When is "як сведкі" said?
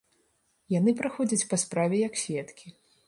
2.07-2.67